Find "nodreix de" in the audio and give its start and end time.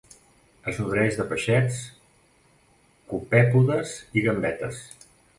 0.83-1.25